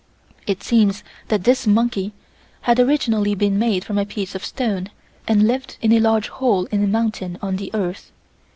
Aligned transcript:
It 0.47 0.63
seems 0.63 1.03
that 1.27 1.43
this 1.43 1.67
monkey 1.67 2.11
had 2.61 2.79
originally 2.79 3.35
been 3.35 3.59
made 3.59 3.83
from 3.85 3.99
a 3.99 4.03
piece 4.07 4.33
of 4.33 4.43
stone 4.43 4.89
and 5.27 5.45
lived 5.47 5.77
in 5.79 5.91
a 5.93 5.99
large 5.99 6.29
hole 6.29 6.65
in 6.71 6.83
a 6.83 6.87
mountain 6.87 7.37
on 7.39 7.57
the 7.57 7.69
earth. 7.75 8.11